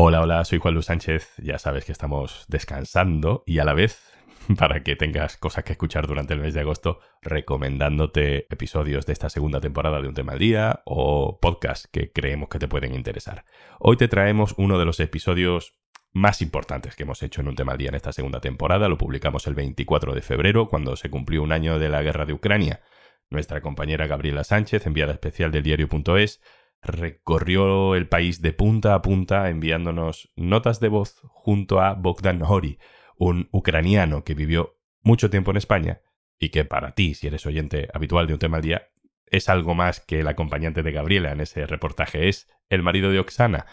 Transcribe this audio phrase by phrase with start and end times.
[0.00, 1.34] Hola, hola, soy Juan Luis Sánchez.
[1.38, 4.00] Ya sabes que estamos descansando y a la vez,
[4.56, 9.28] para que tengas cosas que escuchar durante el mes de agosto, recomendándote episodios de esta
[9.28, 13.44] segunda temporada de Un tema al día o podcasts que creemos que te pueden interesar.
[13.80, 15.74] Hoy te traemos uno de los episodios
[16.12, 18.88] más importantes que hemos hecho en Un tema al día en esta segunda temporada.
[18.88, 22.34] Lo publicamos el 24 de febrero, cuando se cumplió un año de la guerra de
[22.34, 22.82] Ucrania.
[23.30, 26.40] Nuestra compañera Gabriela Sánchez, enviada especial del diario.es,
[26.82, 32.78] recorrió el país de punta a punta enviándonos notas de voz junto a Bogdan Hori,
[33.16, 36.00] un ucraniano que vivió mucho tiempo en España
[36.38, 38.90] y que para ti, si eres oyente habitual de un tema al día,
[39.26, 43.18] es algo más que el acompañante de Gabriela en ese reportaje, es el marido de
[43.18, 43.66] Oksana,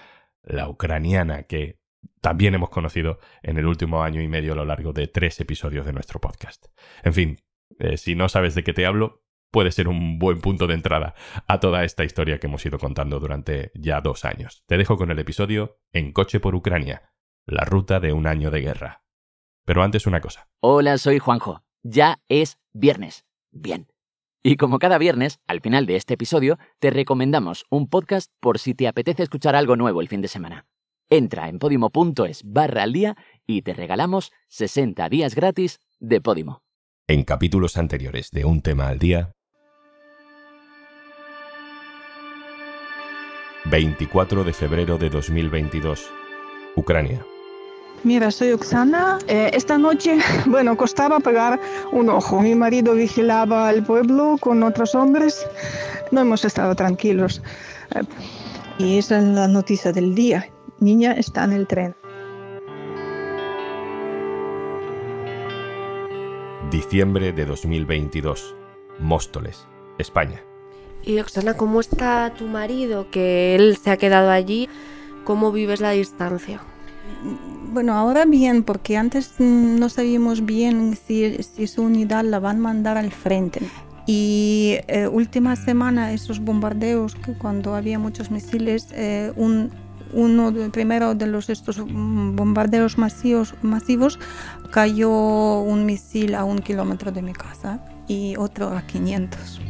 [0.44, 1.80] la ucraniana que
[2.22, 5.86] también hemos conocido en el último año y medio a lo largo de tres episodios
[5.86, 6.66] de nuestro podcast.
[7.04, 7.42] En fin,
[7.80, 11.16] eh, si no sabes de qué te hablo, puede ser un buen punto de entrada
[11.48, 14.64] a toda esta historia que hemos ido contando durante ya dos años.
[14.68, 17.14] Te dejo con el episodio En coche por Ucrania,
[17.46, 19.04] la ruta de un año de guerra.
[19.66, 20.48] Pero antes una cosa.
[20.60, 21.64] Hola, soy Juanjo.
[21.84, 23.26] Ya es viernes.
[23.52, 23.88] Bien.
[24.44, 28.76] Y como cada viernes, al final de este episodio, te recomendamos un podcast por si
[28.76, 30.68] te apetece escuchar algo nuevo el fin de semana.
[31.10, 33.16] Entra en podimo.es barra al día
[33.46, 36.62] y te regalamos 60 días gratis de Podimo.
[37.08, 39.32] En capítulos anteriores de Un tema al día,
[43.70, 46.10] 24 de febrero de 2022.
[46.76, 47.26] Ucrania.
[48.04, 49.18] Mira, soy Oksana.
[49.28, 51.60] Eh, esta noche, bueno, costaba pegar
[51.92, 52.42] un ojo.
[52.42, 55.46] Mi marido vigilaba el pueblo con otros hombres.
[56.12, 57.42] No hemos estado tranquilos.
[57.96, 58.04] Eh,
[58.78, 60.50] y esa es la noticia del día.
[60.80, 61.96] Niña está en el tren.
[66.70, 68.56] Diciembre de 2022.
[69.00, 69.68] Móstoles,
[69.98, 70.44] España.
[71.06, 73.12] Y Oxana, ¿cómo está tu marido?
[73.12, 74.68] Que él se ha quedado allí.
[75.24, 76.62] ¿Cómo vives la distancia?
[77.72, 82.98] Bueno, ahora bien, porque antes no sabíamos bien si, su unidad la van a mandar
[82.98, 83.62] al frente.
[84.08, 89.72] Y eh, última semana esos bombardeos, que cuando había muchos misiles, eh, un,
[90.14, 94.20] uno de, primero de los estos bombardeos masivos, masivos
[94.72, 99.62] cayó un misil a un kilómetro de mi casa y otro a 500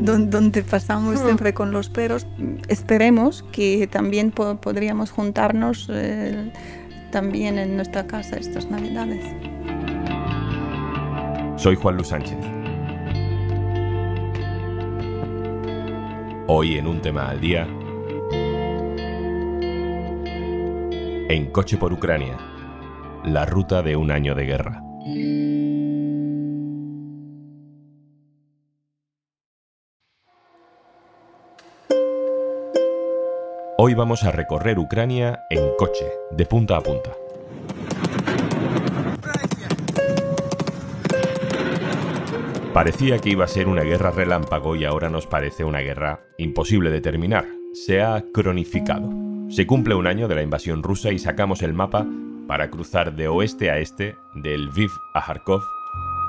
[0.00, 1.24] donde, pasamos hmm.
[1.24, 2.26] siempre con los perros.
[2.68, 6.52] Esperemos que también podríamos juntarnos eh,
[7.10, 9.24] también en nuestra casa estas navidades.
[11.56, 12.38] Soy Juan Luis Sánchez.
[16.48, 17.68] Hoy en un tema al día.
[21.28, 22.36] En coche por Ucrania.
[23.24, 24.82] La ruta de un año de guerra.
[33.84, 37.10] Hoy vamos a recorrer Ucrania en coche, de punta a punta.
[42.72, 46.90] Parecía que iba a ser una guerra relámpago y ahora nos parece una guerra imposible
[46.90, 47.44] de terminar.
[47.72, 49.10] Se ha cronificado.
[49.48, 52.06] Se cumple un año de la invasión rusa y sacamos el mapa
[52.46, 55.60] para cruzar de oeste a este, del Lviv a Kharkov,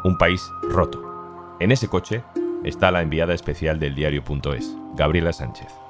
[0.05, 1.03] un país roto.
[1.59, 2.23] En ese coche
[2.63, 5.82] está la enviada especial del diario.es, Gabriela Sánchez.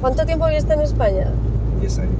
[0.00, 1.30] ¿Cuánto tiempo viviste en España?
[1.78, 2.12] Diez años.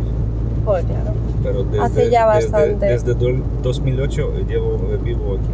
[0.64, 1.14] Pues claro.
[1.42, 2.86] Pero desde, Hace ya bastante.
[2.86, 5.48] Desde, 2008 llevo, vivo aquí.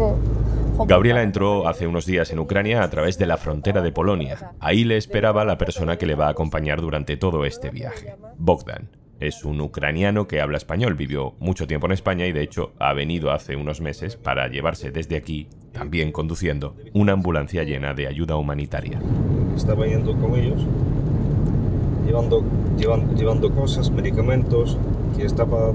[0.00, 0.86] Mm.
[0.86, 4.52] Gabriela entró hace unos días en Ucrania a través de la frontera de Polonia.
[4.60, 8.88] Ahí le esperaba la persona que le va a acompañar durante todo este viaje, Bogdan.
[9.18, 12.92] Es un ucraniano que habla español, vivió mucho tiempo en España y de hecho ha
[12.92, 18.36] venido hace unos meses para llevarse desde aquí, también conduciendo, una ambulancia llena de ayuda
[18.36, 19.00] humanitaria.
[19.56, 20.66] Estaba yendo con ellos
[22.06, 22.42] llevando,
[22.78, 24.78] llevando, cosas, medicamentos,
[25.16, 25.72] que estaba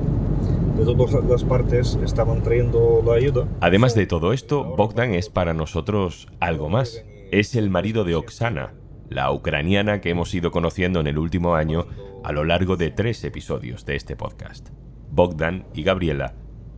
[0.78, 3.48] de todas las partes estaban trayendo la ayuda.
[3.60, 7.04] Además de todo esto, Bogdan es para nosotros algo más.
[7.32, 8.74] Es el marido de Oksana,
[9.10, 11.86] la ucraniana que hemos ido conociendo en el último año
[12.24, 14.70] a lo largo de tres episodios de este podcast.
[15.12, 16.34] Bogdan y Gabriela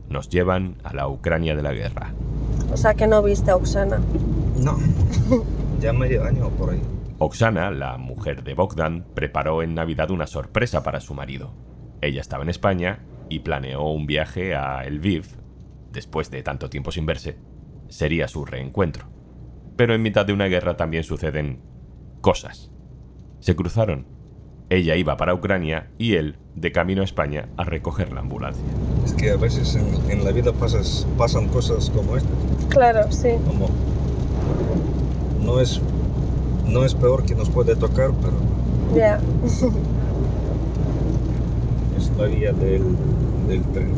[0.09, 2.13] nos llevan a la Ucrania de la guerra.
[2.71, 3.99] O sea que no viste a Oksana.
[4.59, 4.77] No,
[5.81, 6.81] ya medio año por ahí.
[7.23, 11.53] Oksana, la mujer de Bogdan, preparó en Navidad una sorpresa para su marido.
[12.01, 12.99] Ella estaba en España
[13.29, 15.25] y planeó un viaje a Lviv.
[15.91, 17.37] Después de tanto tiempo sin verse,
[17.87, 19.07] sería su reencuentro.
[19.77, 21.61] Pero en mitad de una guerra también suceden
[22.19, 22.71] cosas.
[23.39, 24.05] Se cruzaron.
[24.69, 28.65] Ella iba para Ucrania y él de camino a España a recoger la ambulancia.
[29.05, 32.31] Es que a veces en, la vida pasas, pasan cosas como estas.
[32.69, 33.29] Claro, sí.
[35.39, 35.81] no es
[36.68, 38.33] no es peor que nos puede tocar, pero
[38.95, 39.19] Ya.
[41.98, 42.83] Es la vía del,
[43.48, 43.92] del tren.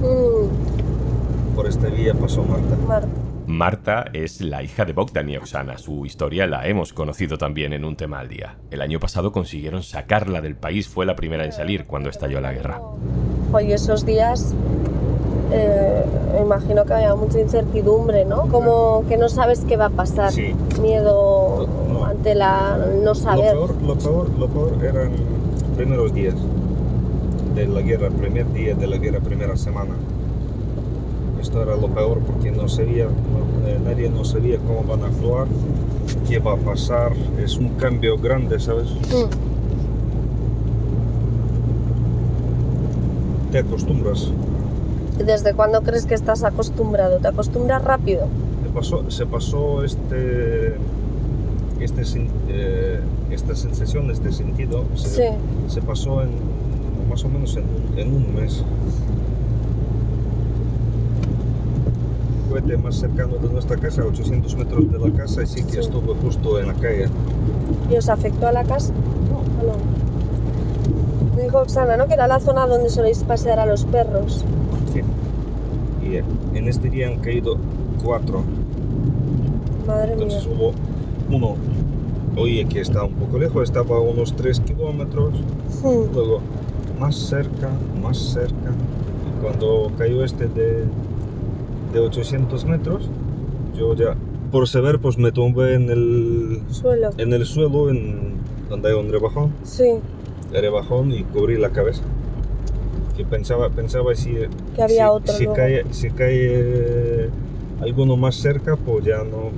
[0.00, 2.76] Mm, Por esta vía pasó Marta.
[2.86, 3.08] Marta.
[3.46, 5.78] Marta es la hija de Bogdan y Oksana.
[5.78, 8.56] Su historia la hemos conocido también en un tema al día.
[8.70, 12.52] El año pasado consiguieron sacarla del país, fue la primera en salir cuando estalló la
[12.52, 12.80] guerra.
[13.52, 14.52] Hoy esos días
[15.50, 16.04] eh,
[16.34, 18.48] me imagino que había mucha incertidumbre, ¿no?
[18.48, 20.30] Como que no sabes qué va a pasar.
[20.30, 20.54] Sí.
[20.82, 21.66] Miedo
[22.04, 23.52] Ante la no Lo saber.
[23.52, 26.34] peor, lo, peor, lo peor eran los primeros días
[27.54, 29.94] de la guerra, primer día de la guerra, primera semana.
[31.40, 35.06] Esto era lo peor porque no sabía, no- eh, nadie no sabía cómo van a
[35.06, 35.46] actuar,
[36.28, 37.12] qué va a pasar.
[37.42, 38.88] Es un cambio grande, ¿sabes?
[38.90, 39.28] Mm,
[43.52, 44.28] Te acostumbras.
[45.24, 47.16] ¿Desde cuándo crees que estás acostumbrado?
[47.18, 48.26] ¿Te acostumbras rápido?
[48.62, 50.74] Se pasó, se pasó este,
[51.80, 52.02] este,
[52.48, 55.22] eh, esta sensación, este sentido, se, Sí.
[55.68, 56.30] se pasó en
[57.08, 58.64] más o menos en, un- en un mes.
[62.50, 65.78] Cohete más cercano de nuestra casa, 800 metros de la casa, y sí que Sí.
[65.80, 67.06] estuve justo en la calle.
[67.90, 68.92] ¿Y os afectó a la casa?
[69.30, 69.38] No.
[69.38, 71.36] ¿O no?
[71.36, 72.06] Me dijo Oksana, ¿no?
[72.06, 74.44] Que era la zona donde soléis pasear a los perros.
[74.92, 75.00] Sí.
[76.06, 76.16] Y
[76.56, 77.56] en este día han caído
[78.02, 78.42] cuatro.
[79.86, 80.24] Madre mía.
[80.24, 80.72] Entonces hubo
[81.30, 81.56] uno,
[82.36, 85.32] oye que está un poco lejos, estaba a unos 3 kilómetros.
[85.82, 86.40] Mm, Luego,
[86.98, 87.70] más cerca,
[88.02, 88.70] más cerca.
[89.28, 90.84] Y cuando cayó este de,
[91.92, 93.08] de 800 metros,
[93.76, 94.16] yo ya,
[94.50, 97.10] por saber, pues me tumbé en el, Suelo.
[97.18, 98.32] en el suelo, en,
[98.70, 99.90] donde hay un rebajón, Sí.
[100.52, 102.02] el rebajón y cubrí la cabeza.
[103.16, 104.32] Que pensaba, pensaba si,
[104.76, 107.28] Que había si, otro si cae, si cae
[107.80, 109.50] alguno más cerca, pues ya no,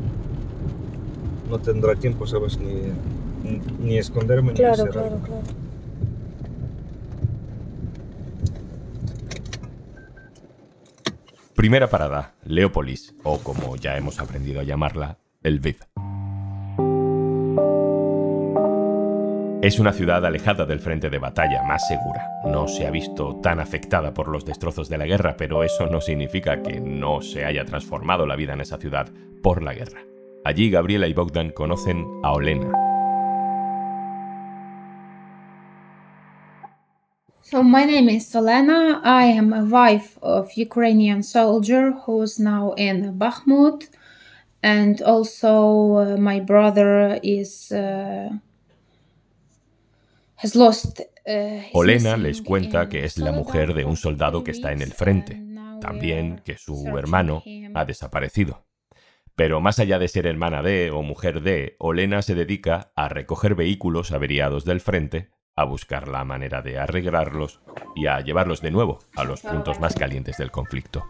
[1.51, 2.59] no tendrá tiempo, ¿sabes?
[2.59, 5.21] Ni, ni esconderme ni Claro, claro.
[11.55, 15.77] Primera parada, Leópolis, o como ya hemos aprendido a llamarla, Lviv.
[19.63, 22.27] Es una ciudad alejada del frente de batalla, más segura.
[22.47, 26.01] No se ha visto tan afectada por los destrozos de la guerra, pero eso no
[26.01, 29.11] significa que no se haya transformado la vida en esa ciudad
[29.43, 30.10] por la guerra.
[30.45, 32.73] Allí Gabriela y Bogdan conocen a Olena,
[37.43, 39.01] So my name is Solena.
[39.03, 43.89] I am a wife of Ukrainian soldier who's now in Bakhmut,
[44.63, 48.31] and also uh, my brother is uh,
[50.37, 51.01] has lost.
[51.27, 54.93] Uh, Olena les cuenta que es la mujer de un soldado que está en el
[54.93, 55.43] frente,
[55.81, 57.43] también que su hermano
[57.75, 58.70] ha desaparecido.
[59.41, 63.55] Pero más allá de ser hermana de o mujer de, Olena se dedica a recoger
[63.55, 67.63] vehículos averiados del frente, a buscar la manera de arreglarlos
[67.97, 71.07] y a llevarlos de nuevo a los puntos más calientes del conflicto.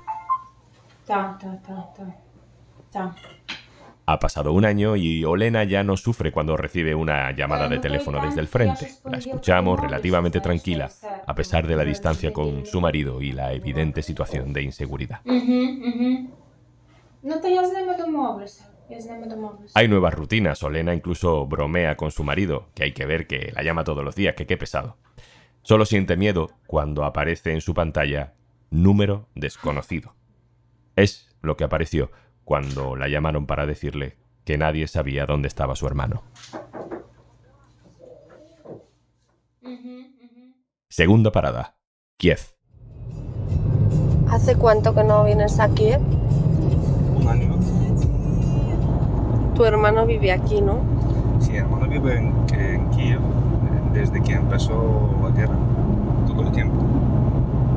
[4.06, 8.24] Ha pasado un año y Olena ya no sufre cuando recibe una llamada de teléfono
[8.24, 8.92] desde el frente.
[9.10, 10.88] La escuchamos relativamente tranquila,
[11.26, 15.20] a pesar de la distancia con su marido y la evidente situación de inseguridad.
[17.23, 18.63] Ну, то я з ними домовлюся.
[18.89, 19.79] Я з ними домовлюся.
[19.79, 23.63] Hay nuevas rutinas, Olena incluso bromea con su marido, que hay que ver que la
[23.63, 24.97] llama todos los días, que qué pesado.
[25.63, 28.33] Solo siente miedo cuando aparece en su pantalla
[28.69, 30.13] número desconocido.
[30.95, 32.11] Es lo que apareció
[32.43, 36.23] cuando la llamaron para decirle que nadie sabía dónde estaba su hermano.
[40.89, 41.75] Segunda parada,
[42.17, 42.39] Kiev.
[44.29, 45.87] ¿Hace cuánto que no vienes aquí?
[45.87, 45.99] eh?
[49.60, 50.80] Tu hermano vive aquí, ¿no?
[51.38, 55.54] Sí, hermano vive en, en Kiev eh, desde que empezó la guerra,
[56.26, 56.82] todo el tiempo.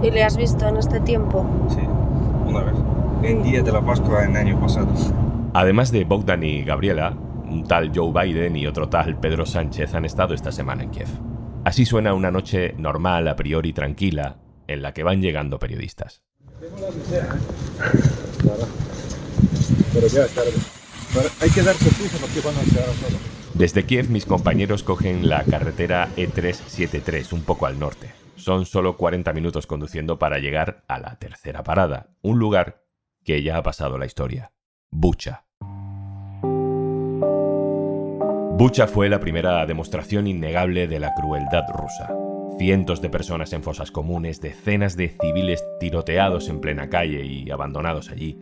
[0.01, 1.45] ¿Y le has visto en este tiempo?
[1.67, 1.81] Sí,
[2.47, 2.75] una vez.
[3.23, 4.87] En día de la Pascua en año pasado.
[5.53, 7.17] Además de Bogdan y Gabriela,
[7.49, 11.09] un tal Joe Biden y otro tal Pedro Sánchez han estado esta semana en Kiev.
[11.65, 14.37] Así suena una noche normal, a priori tranquila,
[14.67, 16.23] en la que van llegando periodistas.
[18.39, 18.67] Claro.
[19.93, 20.82] Pero ya tarde.
[21.41, 21.89] Hay que darse
[22.19, 23.53] porque van a llegar a.
[23.53, 28.09] Desde Kiev mis compañeros cogen la carretera E373, un poco al norte.
[28.35, 32.83] Son solo 40 minutos conduciendo para llegar a la tercera parada, un lugar
[33.23, 34.53] que ya ha pasado la historia,
[34.89, 35.45] Bucha.
[38.57, 42.11] Bucha fue la primera demostración innegable de la crueldad rusa.
[42.57, 48.09] Cientos de personas en fosas comunes, decenas de civiles tiroteados en plena calle y abandonados
[48.09, 48.39] allí.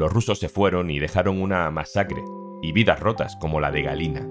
[0.00, 2.24] Los rusos se fueron y dejaron una masacre
[2.62, 4.26] y vidas rotas como la de Galina,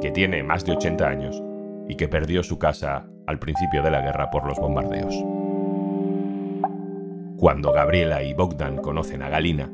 [0.00, 1.42] que tiene más de 80 años
[1.90, 5.14] y que perdió su casa al principio de la guerra por los bombardeos.
[7.36, 9.70] Cuando Gabriela y Bogdan conocen a Galina,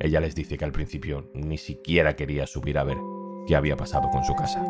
[0.00, 2.96] ella les dice que al principio ni siquiera quería subir a ver
[3.46, 4.64] qué había pasado con su casa.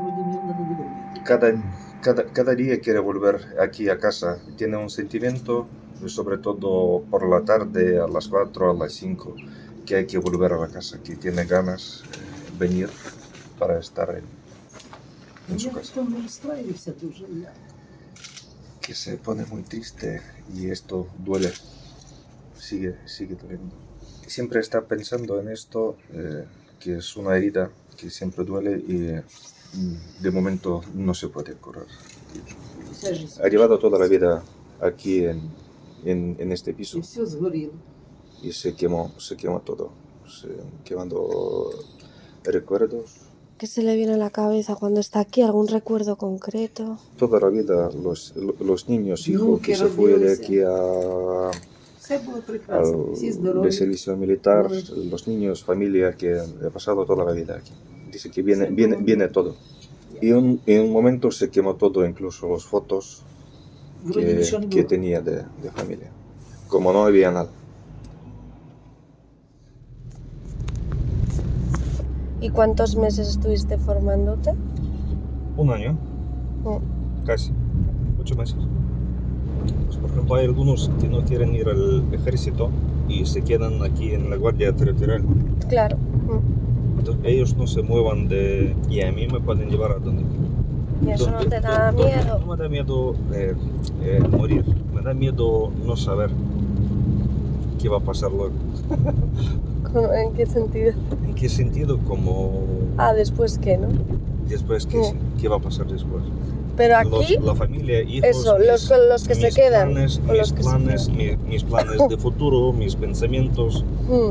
[1.24, 4.40] Cada, día quiere volver aquí a casa.
[4.56, 5.68] Tiene un sentimiento,
[6.06, 9.36] sobre todo por la tarde, a las 4, a las 5,
[9.88, 12.02] que hay que volver a la casa, que tiene ganas
[12.52, 12.90] de venir
[13.58, 14.24] para estar en,
[15.48, 15.94] en su casa.
[18.82, 20.20] Que se pone muy triste
[20.54, 21.50] y esto duele,
[22.54, 23.74] sigue, sigue doliendo.
[24.26, 26.44] Siempre está pensando en esto, eh,
[26.78, 31.86] que es una herida que siempre duele y mm, de momento no se puede curar.
[33.42, 34.42] Ha llevado toda la vida
[34.80, 35.50] aquí en,
[36.04, 36.98] en, en este piso
[38.42, 39.90] y se quemó, se quemó todo,
[40.26, 40.48] se,
[40.84, 41.70] quemando
[42.44, 43.28] recuerdos.
[43.58, 45.42] ¿Qué se le viene a la cabeza cuando está aquí?
[45.42, 46.98] ¿Algún recuerdo concreto?
[47.16, 51.50] Toda la vida los, los niños, hijos que se fue de aquí a,
[52.68, 57.72] al de servicio militar, los niños, familia que he pasado toda la vida aquí.
[58.12, 59.56] Dice que viene, viene, viene todo.
[60.20, 63.22] Y un, en un momento se quemó todo, incluso las fotos
[64.12, 66.10] que, que tenía de, de familia.
[66.68, 67.50] Como no había nada.
[72.40, 74.52] ¿Y cuántos meses estuviste formándote?
[75.56, 75.96] Un año,
[76.64, 77.24] Mm.
[77.26, 77.52] casi,
[78.20, 78.56] ocho meses.
[79.86, 82.70] Pues, por ejemplo, hay algunos que no quieren ir al ejército
[83.08, 85.22] y se quedan aquí en la Guardia Territorial.
[85.68, 85.96] Claro.
[85.96, 86.98] Mm.
[87.00, 88.74] Entonces, ellos no se muevan de...
[88.88, 90.48] Y a mí me pueden llevar a donde quieran.
[91.06, 92.40] ¿Y eso no te da miedo?
[92.40, 93.54] No me da miedo eh,
[94.02, 94.64] eh, morir,
[94.94, 96.30] me da miedo no saber
[97.78, 98.52] qué va a pasar luego.
[99.92, 100.92] ¿Cómo- ¿En qué sentido?
[101.26, 101.98] ¿En qué sentido?
[102.00, 102.52] Como
[102.98, 103.88] Ah, después qué, ¿no?
[104.48, 105.40] después, ¿qué, Mm.
[105.40, 106.22] qué va a pasar después?
[106.76, 109.92] Pero Los- aquí, la familia, hijos, eso, los, los que se mis quedan.
[109.92, 114.30] planes, mis los que se planes, mi- mis planes de futuro, mis pensamientos, Mm.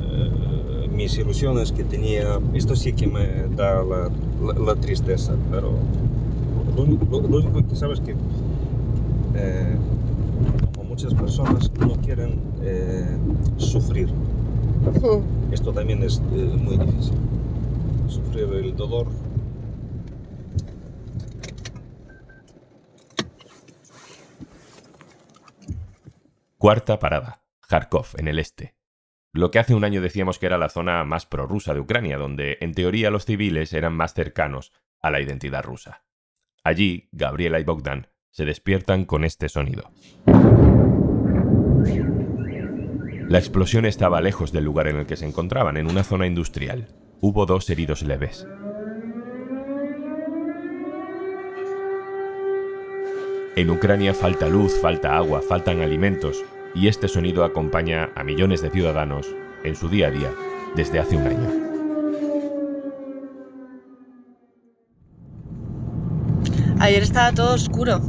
[0.00, 2.40] eh, mis ilusiones que tenía.
[2.54, 3.26] Esto sí que me
[3.56, 4.10] da la,
[4.44, 5.70] la- la tristeza, pero
[6.76, 8.14] lo, lo- lo único que sabes que
[9.38, 9.76] eh,
[10.96, 13.18] muchas personas no quieren eh,
[13.58, 14.08] sufrir.
[15.52, 17.18] Esto también es eh, muy difícil.
[18.08, 19.06] Sufrir el dolor.
[26.56, 28.74] Cuarta parada, Kharkov, en el este.
[29.34, 32.56] Lo que hace un año decíamos que era la zona más prorrusa de Ucrania, donde
[32.62, 34.72] en teoría los civiles eran más cercanos
[35.02, 36.06] a la identidad rusa.
[36.64, 39.90] Allí, Gabriela y Bogdan se despiertan con este sonido.
[43.28, 46.86] La explosión estaba lejos del lugar en el que se encontraban, en una zona industrial.
[47.20, 48.46] Hubo dos heridos leves.
[53.56, 58.70] En Ucrania falta luz, falta agua, faltan alimentos, y este sonido acompaña a millones de
[58.70, 59.26] ciudadanos
[59.64, 60.30] en su día a día
[60.76, 61.66] desde hace un año.
[66.78, 68.00] Ayer estaba todo oscuro.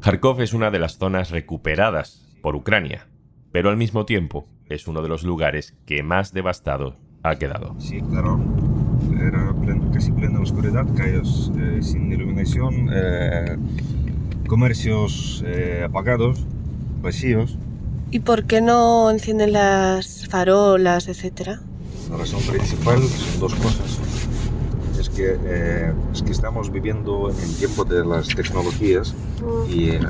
[0.00, 3.08] Kharkov es una de las zonas recuperadas por Ucrania,
[3.52, 7.74] pero al mismo tiempo es uno de los lugares que más devastado ha quedado.
[7.78, 8.40] Sí, claro.
[9.18, 9.54] Era
[9.92, 13.56] casi plena oscuridad, calles eh, sin iluminación, eh,
[14.46, 16.46] comercios eh, apagados,
[17.02, 17.56] vacíos.
[18.10, 21.60] ¿Y por qué no encienden las farolas, etcétera?
[22.10, 23.98] La razón principal son dos cosas.
[24.98, 29.14] Es que, eh, es que estamos viviendo en el tiempo de las tecnologías
[29.68, 30.00] y eh,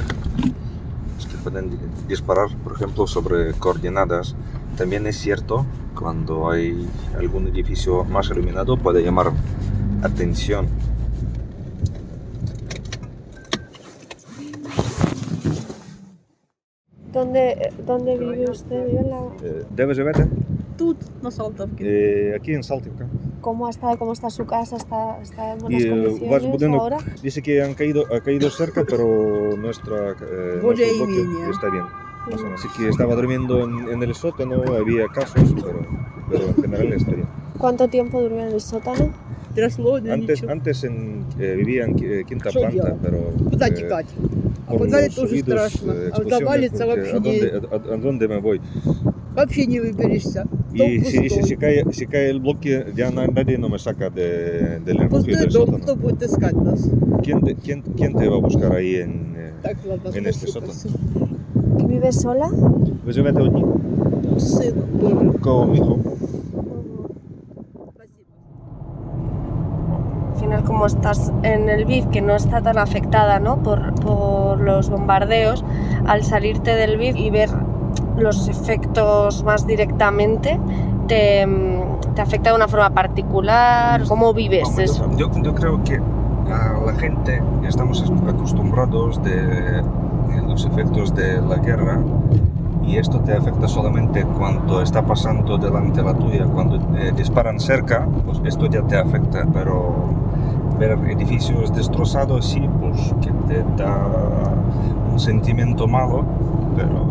[1.43, 4.35] pueden di- disparar, por ejemplo, sobre coordenadas.
[4.77, 5.65] También es cierto,
[5.97, 6.87] cuando hay
[7.17, 9.31] algún edificio más iluminado, puede llamar
[10.01, 10.67] atención.
[17.13, 18.85] ¿Dónde, eh, ¿Dónde vive usted?
[18.87, 19.19] ¿Vive en la...
[19.43, 20.27] Eh, ¿Debe живете?
[20.77, 21.77] Тут, на Салтовці.
[21.79, 23.07] Eh, aquí en Saltivka.
[23.41, 24.75] ¿Cómo está, cómo está su casa?
[24.77, 26.97] ¿Está, está en buenas Y, eh, condiciones vas budynок ahora?
[27.21, 31.49] Dice que han caído, ha caído cerca, pero nuestra, eh, Более nuestro и bloque менее.
[31.51, 31.83] está bien.
[32.29, 32.59] más o menos.
[32.59, 35.79] Así que estaba durmiendo en, en el sótano, había casos, pero,
[36.29, 37.27] pero en general está bien.
[37.59, 39.09] ¿Cuánto tiempo durmió en el sótano?
[39.53, 40.51] Трясло, да Antes, ничего.
[40.51, 42.97] antes en, eh, vivía en qui- quinta Что planta, делать?
[43.01, 43.17] pero
[43.49, 44.07] Куда eh, текать?
[44.67, 45.91] А por подвале los тоже oídos, страшно.
[45.93, 48.61] eh, А в explosiones, завалится porque вообще ¿a не, dónde, a- a dónde me voy?
[49.35, 50.45] вообще не выберешься.
[50.72, 54.98] Y si, si, cae, si cae el bloque, ya nadie no me saca de, del
[54.98, 55.78] refugio del sótano.
[57.22, 59.52] ¿Quién te, quién, quién te va a buscar ahí en, eh,
[60.14, 60.72] en este sótano?
[61.86, 62.50] ¿Vives sola?
[63.04, 63.32] Pues yo me
[70.64, 73.62] como estás en el BIF, que no está tan afectada ¿no?
[73.62, 75.64] Por, por, los bombardeos,
[76.06, 77.50] al salirte del BIF y ver
[78.16, 80.58] los efectos más directamente,
[81.06, 81.46] te,
[82.14, 84.02] te afecta de una forma particular?
[84.08, 85.08] ¿Cómo vives eso?
[85.16, 91.56] Yo, yo creo que a la gente estamos acostumbrados de, de los efectos de la
[91.56, 92.00] guerra
[92.84, 98.06] y esto te afecta solamente cuando está pasando delante la tuya, cuando eh, disparan cerca,
[98.26, 99.94] pues esto ya te afecta, pero
[100.78, 103.96] ver edificios destrozados sí, pues que te da
[105.12, 106.24] un sentimiento malo,
[106.74, 107.04] pero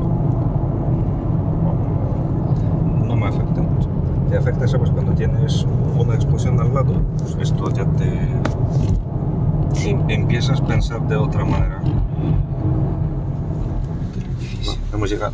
[1.64, 3.88] bueno, no me afecta mucho.
[4.30, 4.90] Te afecta, ¿sabes?
[4.92, 5.64] Cuando tienes
[5.98, 8.06] una explosión al lado, pues esto ya te...
[9.90, 11.82] em- empiezas a pensar de otra manera.
[14.68, 15.34] Va, hemos llegado.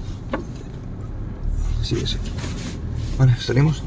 [1.82, 2.18] Sí, sí.
[3.20, 3.84] Vale, salimos.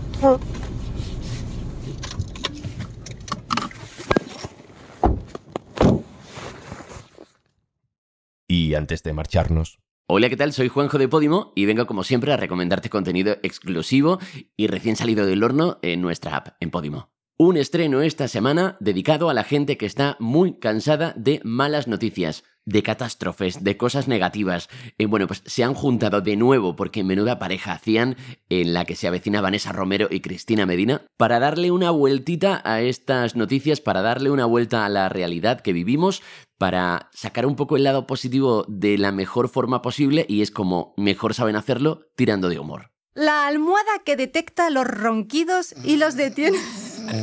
[8.47, 9.79] Y antes de marcharnos,
[10.11, 10.55] Hola, ¿qué tal?
[10.55, 14.19] Soy Juanjo de Podimo y vengo como siempre a recomendarte contenido exclusivo
[14.57, 17.11] y recién salido del horno en nuestra app, en Podimo.
[17.37, 22.43] Un estreno esta semana dedicado a la gente que está muy cansada de malas noticias,
[22.69, 24.69] de catástrofes, de cosas negativas.
[24.99, 28.17] Eh, bueno, pues se han juntado de nuevo porque menuda pareja hacían
[28.51, 32.83] en la que se avecina Vanessa Romero y Cristina Medina para darle una vueltita a
[32.83, 36.23] estas noticias, para darle una vuelta a la realidad que vivimos,
[36.59, 40.93] para sacar un poco el lado positivo de la mejor forma posible y es como
[40.99, 42.91] mejor saben hacerlo tirando de humor.
[43.15, 46.59] La almohada que detecta los ronquidos y los detiene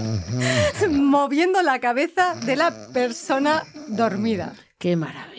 [0.90, 4.56] moviendo la cabeza de la persona dormida.
[4.78, 5.35] ¡Qué maravilla!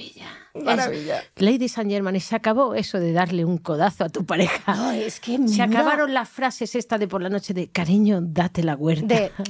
[0.64, 1.22] Maravilla.
[1.36, 4.96] Lady Saint Germain, se acabó eso de darle un codazo a tu pareja.
[4.96, 8.74] es que Se acabaron las frases esta de por la noche de cariño, date la
[8.76, 9.06] huerta.
[9.06, 9.32] De-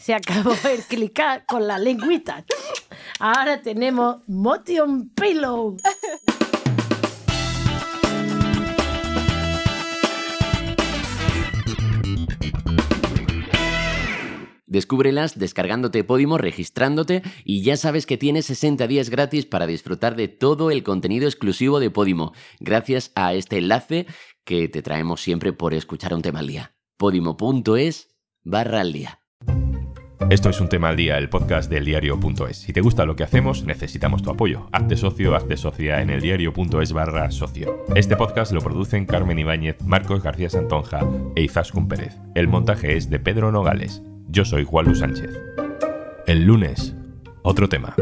[0.00, 2.44] Se acabó el clicar con la lengüita.
[3.18, 5.76] Ahora tenemos Motion Pillow.
[14.70, 20.28] Descúbrelas descargándote Podimo, registrándote y ya sabes que tienes 60 días gratis para disfrutar de
[20.28, 24.06] todo el contenido exclusivo de Podimo, gracias a este enlace
[24.44, 26.72] que te traemos siempre por escuchar un tema al día.
[26.96, 29.18] Podimo.es barra al día.
[30.30, 32.56] Esto es un tema al día, el podcast del diario.es.
[32.58, 34.68] Si te gusta lo que hacemos, necesitamos tu apoyo.
[34.70, 37.84] Hazte socio, hazte socia en el diario.es barra socio.
[37.96, 41.00] Este podcast lo producen Carmen Ibáñez, Marcos García Santonja
[41.34, 42.16] e Izaskun Pérez.
[42.36, 44.04] El montaje es de Pedro Nogales.
[44.32, 45.28] Yo soy Juan Luis Sánchez.
[46.28, 46.94] El lunes,
[47.42, 47.96] otro tema.